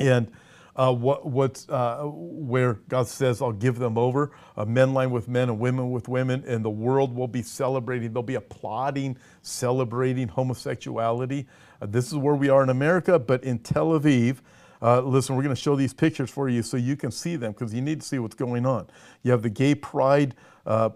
and 0.00 0.30
uh, 0.78 0.92
what, 0.92 1.26
what's, 1.26 1.68
uh, 1.68 2.02
where 2.04 2.74
God 2.88 3.08
says, 3.08 3.42
I'll 3.42 3.52
give 3.52 3.78
them 3.78 3.98
over, 3.98 4.30
uh, 4.56 4.64
men 4.64 4.94
line 4.94 5.10
with 5.10 5.26
men 5.26 5.48
and 5.48 5.58
women 5.58 5.90
with 5.90 6.06
women, 6.06 6.44
and 6.46 6.64
the 6.64 6.70
world 6.70 7.14
will 7.14 7.26
be 7.26 7.42
celebrating, 7.42 8.12
they'll 8.12 8.22
be 8.22 8.36
applauding, 8.36 9.18
celebrating 9.42 10.28
homosexuality. 10.28 11.46
Uh, 11.82 11.86
this 11.86 12.06
is 12.06 12.14
where 12.14 12.36
we 12.36 12.48
are 12.48 12.62
in 12.62 12.68
America, 12.68 13.18
but 13.18 13.42
in 13.42 13.58
Tel 13.58 13.88
Aviv, 13.88 14.38
uh, 14.80 15.00
listen, 15.00 15.34
we're 15.34 15.42
going 15.42 15.54
to 15.54 15.60
show 15.60 15.74
these 15.74 15.92
pictures 15.92 16.30
for 16.30 16.48
you 16.48 16.62
so 16.62 16.76
you 16.76 16.94
can 16.94 17.10
see 17.10 17.34
them 17.34 17.50
because 17.50 17.74
you 17.74 17.82
need 17.82 18.00
to 18.00 18.06
see 18.06 18.20
what's 18.20 18.36
going 18.36 18.64
on. 18.64 18.86
You 19.24 19.32
have 19.32 19.42
the 19.42 19.50
Gay 19.50 19.74
Pride 19.74 20.36
uh, 20.64 20.90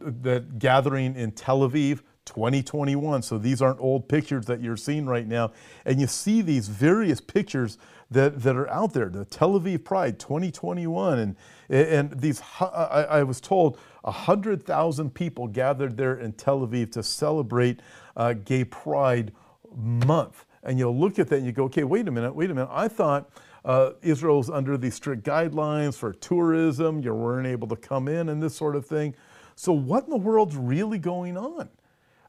that 0.00 0.58
gathering 0.58 1.14
in 1.14 1.30
Tel 1.30 1.60
Aviv. 1.60 2.00
2021. 2.28 3.22
So 3.22 3.38
these 3.38 3.62
aren't 3.62 3.80
old 3.80 4.08
pictures 4.08 4.46
that 4.46 4.60
you're 4.60 4.76
seeing 4.76 5.06
right 5.06 5.26
now. 5.26 5.52
And 5.84 6.00
you 6.00 6.06
see 6.06 6.42
these 6.42 6.68
various 6.68 7.20
pictures 7.20 7.78
that, 8.10 8.42
that 8.42 8.56
are 8.56 8.68
out 8.70 8.92
there. 8.92 9.08
The 9.08 9.24
Tel 9.24 9.58
Aviv 9.58 9.84
Pride 9.84 10.18
2021. 10.18 11.18
And, 11.18 11.36
and 11.68 12.12
these, 12.12 12.42
I, 12.60 13.06
I 13.10 13.22
was 13.22 13.40
told 13.40 13.78
100,000 14.02 15.14
people 15.14 15.46
gathered 15.46 15.96
there 15.96 16.18
in 16.18 16.32
Tel 16.32 16.66
Aviv 16.66 16.92
to 16.92 17.02
celebrate 17.02 17.80
uh, 18.16 18.32
Gay 18.32 18.64
Pride 18.64 19.32
Month 19.74 20.46
and 20.62 20.78
you'll 20.78 20.96
look 20.96 21.18
at 21.18 21.28
that 21.28 21.36
and 21.36 21.46
you 21.46 21.52
go, 21.52 21.64
okay, 21.64 21.84
wait 21.84 22.08
a 22.08 22.10
minute, 22.10 22.34
wait 22.34 22.50
a 22.50 22.54
minute. 22.54 22.70
I 22.70 22.88
thought 22.88 23.30
uh, 23.64 23.92
Israel's 24.02 24.50
under 24.50 24.76
these 24.76 24.94
strict 24.94 25.24
guidelines 25.24 25.96
for 25.96 26.12
tourism. 26.12 27.00
You 27.00 27.14
weren't 27.14 27.46
able 27.46 27.68
to 27.68 27.76
come 27.76 28.08
in 28.08 28.28
and 28.28 28.42
this 28.42 28.56
sort 28.56 28.76
of 28.76 28.86
thing. 28.86 29.14
So 29.54 29.72
what 29.72 30.04
in 30.04 30.10
the 30.10 30.16
world's 30.16 30.56
really 30.56 30.98
going 30.98 31.36
on? 31.36 31.68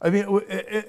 I 0.02 0.10
mean, 0.10 0.26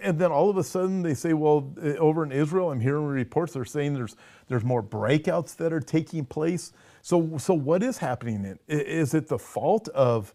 and 0.02 0.18
then 0.18 0.30
all 0.30 0.50
of 0.50 0.56
a 0.56 0.64
sudden 0.64 1.02
they 1.02 1.14
say, 1.14 1.32
well, 1.32 1.74
over 1.98 2.22
in 2.22 2.30
Israel, 2.30 2.70
I'm 2.70 2.80
hearing 2.80 3.06
reports 3.06 3.54
they're 3.54 3.64
saying 3.64 3.94
there's 3.94 4.16
there's 4.48 4.64
more 4.64 4.82
breakouts 4.82 5.56
that 5.56 5.72
are 5.72 5.80
taking 5.80 6.24
place. 6.24 6.72
So, 7.02 7.38
so 7.38 7.54
what 7.54 7.82
is 7.82 7.98
happening? 7.98 8.58
Is 8.68 9.14
it 9.14 9.26
the 9.26 9.38
fault 9.38 9.88
of 9.88 10.34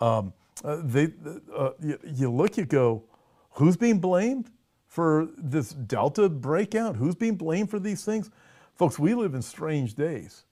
um, 0.00 0.32
uh, 0.64 0.80
they? 0.82 1.12
Uh, 1.54 1.70
you, 1.80 1.98
you 2.04 2.30
look, 2.30 2.56
you 2.56 2.64
go, 2.64 3.04
who's 3.52 3.76
being 3.76 4.00
blamed? 4.00 4.50
for 4.86 5.28
this 5.36 5.70
Delta 5.70 6.28
breakout? 6.28 6.96
Who's 6.96 7.14
being 7.14 7.36
blamed 7.36 7.70
for 7.70 7.78
these 7.78 8.04
things? 8.04 8.30
Folks, 8.74 8.98
we 8.98 9.14
live 9.14 9.34
in 9.34 9.42
strange 9.42 9.94
days. 9.94 10.44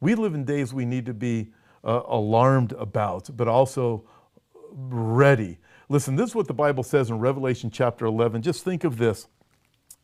We 0.00 0.14
live 0.14 0.34
in 0.34 0.44
days 0.44 0.72
we 0.72 0.86
need 0.86 1.04
to 1.06 1.14
be 1.14 1.52
uh, 1.84 2.02
alarmed 2.08 2.72
about, 2.72 3.28
but 3.36 3.46
also 3.46 4.04
ready. 4.72 5.58
Listen, 5.90 6.14
this 6.14 6.30
is 6.30 6.34
what 6.36 6.46
the 6.46 6.54
Bible 6.54 6.84
says 6.84 7.10
in 7.10 7.18
Revelation 7.18 7.68
chapter 7.68 8.06
11. 8.06 8.42
Just 8.42 8.62
think 8.62 8.84
of 8.84 8.96
this 8.96 9.26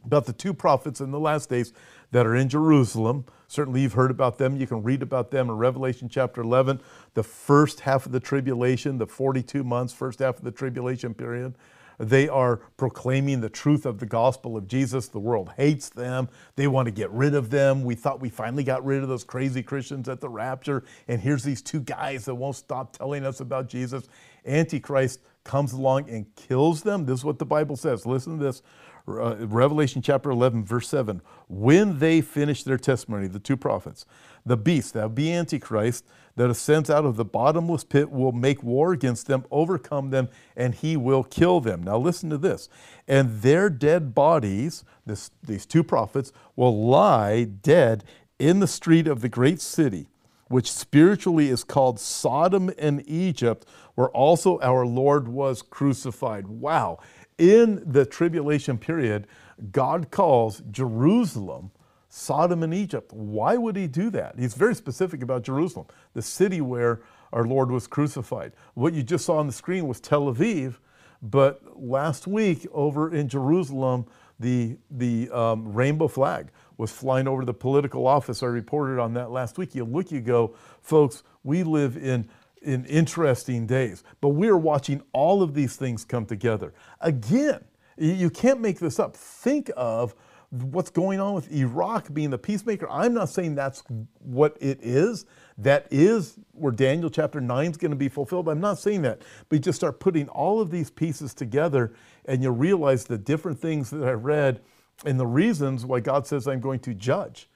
about 0.05 0.27
the 0.27 0.33
two 0.33 0.53
prophets 0.53 1.01
in 1.01 1.13
the 1.13 1.21
last 1.21 1.49
days 1.49 1.73
that 2.11 2.27
are 2.27 2.35
in 2.35 2.49
Jerusalem. 2.49 3.25
Certainly, 3.47 3.83
you've 3.83 3.93
heard 3.93 4.11
about 4.11 4.37
them. 4.37 4.57
You 4.57 4.67
can 4.67 4.83
read 4.83 5.01
about 5.01 5.31
them 5.31 5.49
in 5.49 5.57
Revelation 5.57 6.09
chapter 6.09 6.41
11, 6.41 6.81
the 7.15 7.23
first 7.23 7.79
half 7.79 8.05
of 8.05 8.11
the 8.11 8.19
tribulation, 8.19 8.99
the 8.99 9.07
42 9.07 9.63
months, 9.63 9.93
first 9.93 10.19
half 10.19 10.39
of 10.39 10.43
the 10.43 10.51
tribulation 10.51 11.15
period. 11.15 11.55
They 11.99 12.29
are 12.29 12.57
proclaiming 12.77 13.41
the 13.41 13.49
truth 13.49 13.87
of 13.87 14.01
the 14.01 14.07
gospel 14.07 14.57
of 14.57 14.67
Jesus. 14.67 15.07
The 15.07 15.21
world 15.21 15.53
hates 15.57 15.89
them. 15.89 16.29
They 16.57 16.67
want 16.67 16.87
to 16.87 16.93
get 16.93 17.13
rid 17.13 17.35
of 17.35 17.51
them. 17.51 17.85
We 17.85 17.95
thought 17.95 18.21
we 18.21 18.29
finally 18.29 18.65
got 18.65 18.85
rid 18.85 19.05
of 19.05 19.09
those 19.09 19.23
crazy 19.23 19.63
Christians 19.63 20.09
at 20.09 20.21
the 20.21 20.29
rapture. 20.29 20.83
And 21.07 21.21
here's 21.21 21.45
these 21.45 21.63
two 21.63 21.81
guys 21.81 22.25
that 22.25 22.35
won't 22.35 22.57
stop 22.57 22.93
telling 22.97 23.25
us 23.25 23.39
about 23.39 23.69
Jesus. 23.69 24.09
Antichrist 24.45 25.21
comes 25.47 25.73
along 25.73 26.11
and 26.11 26.27
kills 26.37 26.83
them. 26.83 27.07
This 27.07 27.21
is 27.21 27.25
what 27.25 27.39
the 27.39 27.47
Bible 27.47 27.77
says. 27.77 28.05
Listen 28.05 28.39
to 28.39 28.45
this. 28.45 28.63
Uh, 29.09 29.37
Revelation 29.47 30.03
chapter 30.03 30.31
11, 30.31 30.65
verse 30.65 30.89
7. 30.89 31.23
When 31.49 32.01
they 32.01 32.21
finish 32.21 32.65
their 32.65 32.77
testimony, 32.77 33.29
the 33.29 33.39
two 33.39 33.57
prophets, 33.57 34.05
the 34.45 34.57
beast, 34.57 34.95
that 34.95 35.15
be 35.15 35.33
Antichrist, 35.33 36.05
that 36.35 36.51
ascends 36.51 36.91
out 36.91 37.05
of 37.05 37.17
the 37.17 37.25
bottomless 37.25 37.85
pit 37.85 38.11
will 38.11 38.33
make 38.33 38.63
war 38.63 38.93
against 38.93 39.27
them, 39.29 39.45
overcome 39.51 40.11
them, 40.11 40.29
and 40.57 40.75
he 40.75 40.97
will 40.97 41.23
kill 41.23 41.61
them. 41.61 41.83
Now, 41.83 41.99
listen 41.99 42.29
to 42.31 42.39
this. 42.39 42.69
And 43.07 43.43
their 43.43 43.71
dead 43.71 44.15
bodies, 44.15 44.85
this, 45.07 45.31
these 45.43 45.67
two 45.67 45.85
prophets, 45.85 46.33
will 46.57 46.85
lie 46.87 47.45
dead 47.45 48.05
in 48.39 48.59
the 48.61 48.67
street 48.67 49.07
of 49.07 49.21
the 49.21 49.29
great 49.29 49.61
city, 49.61 50.09
which 50.49 50.71
spiritually 50.71 51.49
is 51.49 51.65
called 51.65 51.99
Sodom 51.99 52.71
and 52.79 53.03
Egypt, 53.09 53.67
where 53.95 54.09
also 54.11 54.61
our 54.61 54.87
Lord 54.87 55.29
was 55.29 55.63
crucified. 55.63 56.47
Wow. 56.47 56.99
In 57.39 57.83
the 57.85 58.07
tribulation 58.07 58.79
period, 58.79 59.27
God 59.73 60.11
calls 60.11 60.63
Jerusalem 60.71 61.71
Sodom 62.09 62.63
and 62.63 62.73
Egypt. 62.73 63.13
Why 63.13 63.57
would 63.57 63.77
he 63.77 63.87
do 63.87 64.09
that? 64.11 64.39
He's 64.39 64.55
very 64.55 64.75
specific 64.75 65.23
about 65.23 65.43
Jerusalem, 65.43 65.87
the 66.15 66.23
city 66.23 66.61
where 66.61 67.03
our 67.33 67.45
Lord 67.45 67.71
was 67.71 67.87
crucified. 67.87 68.53
What 68.75 68.95
you 68.95 69.03
just 69.03 69.27
saw 69.27 69.37
on 69.37 69.47
the 69.47 69.53
screen 69.53 69.87
was 69.87 70.01
Tel 70.01 70.33
Aviv, 70.33 70.77
but 71.21 71.61
last 71.79 72.27
week 72.27 72.67
over 72.73 73.15
in 73.15 73.29
Jerusalem, 73.29 74.07
the, 74.39 74.79
the 74.91 75.29
um, 75.31 75.73
rainbow 75.73 76.09
flag 76.09 76.49
was 76.79 76.91
flying 76.91 77.27
over 77.27 77.45
the 77.45 77.55
political 77.55 78.07
office. 78.07 78.43
I 78.43 78.47
reported 78.47 79.01
on 79.01 79.15
that 79.15 79.31
last 79.31 79.59
week. 79.59 79.75
You 79.75 79.85
look, 79.85 80.11
you 80.11 80.21
go, 80.21 80.55
folks, 80.83 81.23
we 81.45 81.63
live 81.63 81.97
in, 81.97 82.29
in 82.63 82.85
interesting 82.87 83.67
days, 83.67 84.05
but 84.21 84.31
we're 84.31 84.57
watching 84.57 85.03
all 85.13 85.43
of 85.43 85.55
these 85.55 85.77
things 85.77 86.05
come 86.05 86.27
together. 86.27 86.75
Again, 87.01 87.65
you 87.99 88.29
can't 88.31 88.61
make 88.61 88.79
this 88.79 88.99
up. 88.99 89.17
Think 89.17 89.71
of 89.77 90.15
what's 90.51 90.91
going 90.91 91.21
on 91.21 91.35
with 91.35 91.51
Iraq 91.53 92.13
being 92.13 92.31
the 92.31 92.39
peacemaker. 92.39 92.89
I'm 92.91 93.15
not 93.15 93.29
saying 93.29 93.55
that's 93.55 93.83
what 94.19 94.57
it 94.61 94.79
is. 94.83 95.27
That 95.59 95.87
is 95.91 96.39
where 96.53 96.73
Daniel 96.73 97.11
chapter 97.11 97.41
9 97.41 97.71
is 97.71 97.77
going 97.77 97.91
to 97.91 97.97
be 97.97 98.09
fulfilled. 98.09 98.49
I'm 98.49 98.61
not 98.61 98.79
saying 98.79 99.03
that. 99.03 99.23
But 99.49 99.57
you 99.57 99.61
just 99.61 99.77
start 99.77 99.99
putting 100.01 100.29
all 100.29 100.61
of 100.61 100.71
these 100.71 100.91
pieces 100.91 101.35
together 101.35 101.95
and 102.27 102.43
you 102.43 102.51
realize 102.51 103.05
the 103.05 103.19
different 103.19 103.59
things 103.59 103.91
that 103.91 104.05
I 104.07 104.13
read 104.13 104.61
and 105.05 105.21
the 105.21 105.27
reasons 105.27 105.85
why 105.85 106.01
God 106.01 106.27
says 106.27 106.47
I'm 106.47 106.61
going 106.61 106.81
to 106.81 106.95
judge. 106.95 107.49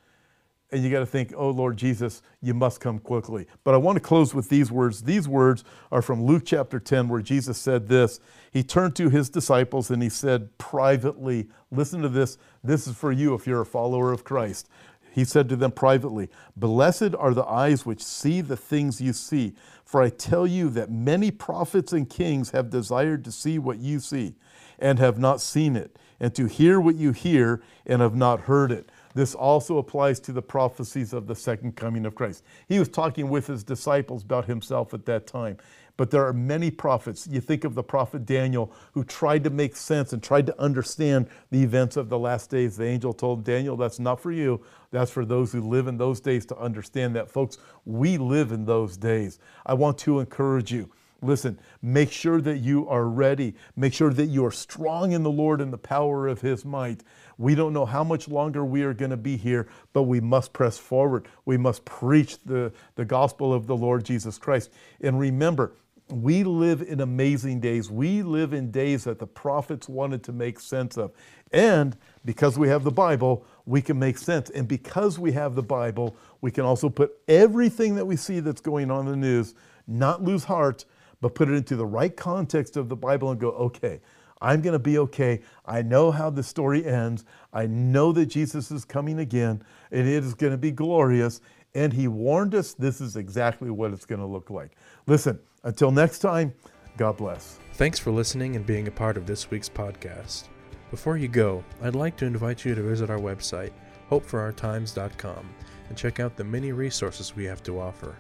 And 0.73 0.85
you 0.85 0.91
got 0.91 1.01
to 1.01 1.07
think, 1.07 1.33
oh 1.37 1.51
Lord 1.51 1.77
Jesus, 1.77 2.23
you 2.41 2.55
must 2.55 2.81
come 2.81 3.01
quickly. 3.01 3.47
But 3.65 3.75
I 3.75 3.79
want 3.79 3.97
to 3.97 4.01
close 4.01 4.35
with 4.35 4.49
these 4.49 4.71
words. 4.71 5.03
These 5.03 5.27
words 5.27 5.65
are 5.91 6.03
from 6.03 6.25
Luke 6.25 6.45
chapter 6.47 6.79
10, 6.79 7.09
where 7.09 7.23
Jesus 7.23 7.59
said 7.59 7.89
this. 7.89 8.21
He 8.53 8.63
turned 8.63 8.95
to 8.97 9.09
his 9.09 9.29
disciples 9.29 9.91
and 9.91 10.01
he 10.01 10.09
said 10.09 10.57
privately, 10.59 11.49
Listen 11.73 12.03
to 12.03 12.09
this. 12.09 12.39
This 12.63 12.87
is 12.87 12.95
for 12.95 13.11
you 13.11 13.35
if 13.35 13.47
you're 13.47 13.63
a 13.63 13.67
follower 13.67 14.13
of 14.13 14.23
Christ. 14.23 14.69
He 15.13 15.25
said 15.25 15.49
to 15.49 15.57
them 15.57 15.73
privately, 15.73 16.29
Blessed 16.57 17.15
are 17.19 17.35
the 17.35 17.45
eyes 17.45 17.85
which 17.85 18.03
see 18.03 18.41
the 18.41 18.57
things 18.57 19.01
you 19.01 19.13
see. 19.13 19.55
For 19.85 20.01
I 20.01 20.09
tell 20.09 20.47
you 20.47 20.71
that 20.71 20.91
many 20.91 21.33
prophets 21.33 21.93
and 21.93 22.09
kings 22.09 22.51
have 22.51 22.71
desired 22.71 23.25
to 23.25 23.33
see 23.33 23.59
what 23.59 23.79
you 23.79 23.99
see 23.99 24.37
and 24.79 24.99
have 25.01 25.19
not 25.19 25.41
seen 25.41 25.75
it, 25.75 25.99
and 26.21 26.35
to 26.35 26.47
hear 26.47 26.81
what 26.81 26.97
you 26.97 27.13
hear 27.13 27.63
and 27.87 28.03
have 28.03 28.15
not 28.15 28.41
heard 28.43 28.71
it. 28.71 28.91
This 29.15 29.35
also 29.35 29.79
applies 29.79 30.21
to 30.21 30.33
the 30.33 30.43
prophecies 30.43 31.13
of 31.13 31.27
the 31.27 31.35
second 31.35 31.75
coming 31.77 32.07
of 32.07 32.15
Christ. 32.15 32.45
He 32.69 32.79
was 32.79 32.89
talking 32.89 33.29
with 33.29 33.47
his 33.47 33.65
disciples 33.65 34.23
about 34.23 34.45
himself 34.45 34.95
at 34.95 35.07
that 35.07 35.27
time. 35.27 35.59
but 35.97 36.11
there 36.11 36.25
are 36.27 36.33
many 36.33 36.71
prophets. 36.71 37.27
You 37.31 37.43
think 37.43 37.65
of 37.65 37.75
the 37.75 37.83
prophet 37.83 38.25
Daniel 38.25 38.73
who 38.95 39.05
tried 39.05 39.45
to 39.45 39.51
make 39.51 39.77
sense 39.77 40.15
and 40.15 40.23
tried 40.23 40.47
to 40.47 40.59
understand 40.59 41.29
the 41.51 41.63
events 41.63 41.97
of 41.99 42.09
the 42.09 42.19
last 42.19 42.49
days. 42.49 42.79
The 42.79 42.87
angel 42.87 43.13
told 43.13 43.45
Daniel, 43.45 43.77
That's 43.77 43.99
not 43.99 44.19
for 44.19 44.33
you, 44.33 44.63
that's 44.91 45.11
for 45.11 45.27
those 45.27 45.53
who 45.53 45.61
live 45.61 45.89
in 45.89 45.99
those 45.99 46.21
days 46.21 46.47
to 46.47 46.57
understand 46.57 47.15
that. 47.17 47.31
Folks, 47.31 47.59
we 47.85 48.17
live 48.17 48.51
in 48.51 48.65
those 48.65 48.97
days. 48.97 49.39
I 49.67 49.75
want 49.75 49.99
to 49.99 50.21
encourage 50.21 50.73
you. 50.73 50.91
Listen, 51.23 51.59
make 51.83 52.11
sure 52.11 52.41
that 52.41 52.59
you 52.59 52.89
are 52.89 53.07
ready. 53.07 53.55
Make 53.77 53.93
sure 53.93 54.13
that 54.13 54.27
you 54.27 54.45
are 54.47 54.51
strong 54.51 55.13
in 55.13 55.23
the 55.23 55.31
Lord 55.31 55.61
and 55.61 55.73
the 55.73 55.79
power 55.79 56.27
of 56.29 56.41
His 56.41 56.65
might. 56.65 57.03
We 57.37 57.55
don't 57.55 57.73
know 57.73 57.87
how 57.87 58.05
much 58.05 58.29
longer 58.29 58.65
we 58.65 58.83
are 58.83 58.95
going 58.95 59.11
to 59.11 59.17
be 59.17 59.37
here, 59.37 59.69
but 59.93 60.05
we 60.05 60.21
must 60.21 60.53
press 60.53 60.79
forward. 60.79 61.29
We 61.45 61.57
must 61.57 61.85
preach 61.85 62.39
the, 62.45 62.73
the 62.95 63.05
gospel 63.05 63.53
of 63.53 63.67
the 63.67 63.77
Lord 63.77 64.05
Jesus 64.05 64.39
Christ. 64.39 64.71
And 65.01 65.19
remember, 65.19 65.73
we 66.11 66.43
live 66.43 66.83
in 66.83 67.01
amazing 67.01 67.61
days. 67.61 67.91
We 67.91 68.23
live 68.23 68.53
in 68.53 68.71
days 68.71 69.05
that 69.05 69.19
the 69.19 69.27
prophets 69.27 69.89
wanted 69.89 70.23
to 70.25 70.33
make 70.33 70.59
sense 70.59 70.97
of. 70.97 71.13
And 71.53 71.97
because 72.25 72.59
we 72.59 72.69
have 72.69 72.85
the 72.85 72.91
Bible, 72.91 73.45
we 73.67 73.83
can 73.83 73.99
make 73.99 74.19
sense. 74.19 74.51
And 74.51 74.67
because 74.67 75.19
we 75.19 75.33
have 75.33 75.55
the 75.55 75.63
Bible, 75.63 76.17
we 76.41 76.51
can 76.51 76.65
also 76.65 76.89
put 76.89 77.13
everything 77.29 77.95
that 77.97 78.07
we 78.07 78.17
see 78.17 78.41
that's 78.41 78.61
going 78.61 78.91
on 78.91 79.07
in 79.07 79.13
the 79.13 79.17
news, 79.17 79.55
not 79.87 80.23
lose 80.23 80.45
heart, 80.45 80.85
but 81.21 81.35
put 81.35 81.49
it 81.49 81.55
into 81.55 81.77
the 81.77 81.87
right 81.87 82.17
context 82.17 82.77
of 82.77 82.89
the 82.89 82.97
Bible 82.97 83.31
and 83.31 83.41
go, 83.41 83.51
okay, 83.51 84.01
I'm 84.41 84.63
going 84.63 84.73
to 84.73 84.79
be 84.79 84.99
okay. 84.99 85.41
I 85.67 85.83
know 85.83 86.11
how 86.11 86.31
the 86.31 86.43
story 86.43 86.85
ends. 86.87 87.25
I 87.53 87.67
know 87.67 88.13
that 88.13 88.27
Jesus 88.27 88.71
is 88.71 88.85
coming 88.85 89.19
again 89.19 89.63
and 89.91 90.09
it 90.09 90.25
is 90.25 90.35
going 90.35 90.53
to 90.53 90.59
be 90.59 90.71
glorious. 90.71 91.41
And 91.75 91.93
he 91.93 92.09
warned 92.09 92.55
us 92.55 92.73
this 92.73 93.01
is 93.01 93.17
exactly 93.17 93.71
what 93.71 93.93
it's 93.93 94.07
going 94.07 94.21
to 94.21 94.27
look 94.27 94.51
like. 94.51 94.73
Listen, 95.07 95.39
until 95.63 95.91
next 95.91 96.21
time, 96.21 96.55
God 96.97 97.19
bless. 97.19 97.59
Thanks 97.75 97.99
for 97.99 98.11
listening 98.11 98.57
and 98.57 98.67
being 98.67 98.89
a 98.89 98.91
part 98.91 99.17
of 99.17 99.27
this 99.27 99.51
week's 99.51 99.69
podcast. 99.69 100.45
Before 100.91 101.17
you 101.17 101.29
go, 101.29 101.63
I'd 101.83 101.95
like 101.95 102.17
to 102.17 102.27
invite 102.27 102.65
you 102.65 102.75
to 102.75 102.83
visit 102.83 103.11
our 103.11 103.19
website, 103.19 103.71
hopeforourtimes.com, 104.11 105.55
and 105.89 105.97
check 105.97 106.19
out 106.19 106.37
the 106.37 106.45
many 106.45 106.73
resources 106.73 107.37
we 107.37 107.45
have 107.45 107.63
to 107.65 107.79
offer. 107.79 108.17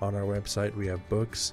On 0.00 0.14
our 0.14 0.22
website, 0.22 0.74
we 0.74 0.86
have 0.86 1.06
books, 1.08 1.52